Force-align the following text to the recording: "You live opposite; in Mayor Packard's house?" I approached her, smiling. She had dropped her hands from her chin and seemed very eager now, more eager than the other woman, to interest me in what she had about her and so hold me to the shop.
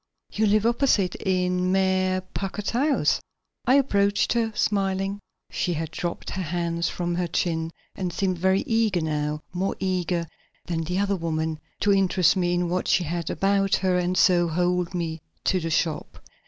"You 0.31 0.47
live 0.47 0.65
opposite; 0.65 1.13
in 1.13 1.71
Mayor 1.71 2.21
Packard's 2.33 2.71
house?" 2.71 3.21
I 3.67 3.75
approached 3.75 4.33
her, 4.33 4.51
smiling. 4.55 5.19
She 5.51 5.73
had 5.73 5.91
dropped 5.91 6.31
her 6.31 6.41
hands 6.41 6.89
from 6.89 7.13
her 7.13 7.27
chin 7.27 7.69
and 7.95 8.11
seemed 8.11 8.39
very 8.39 8.61
eager 8.61 9.01
now, 9.01 9.43
more 9.53 9.75
eager 9.79 10.25
than 10.65 10.81
the 10.85 10.97
other 10.97 11.15
woman, 11.15 11.59
to 11.81 11.93
interest 11.93 12.35
me 12.35 12.55
in 12.55 12.67
what 12.67 12.87
she 12.87 13.03
had 13.03 13.29
about 13.29 13.75
her 13.75 13.99
and 13.99 14.17
so 14.17 14.47
hold 14.47 14.95
me 14.95 15.21
to 15.43 15.59
the 15.59 15.69
shop. 15.69 16.17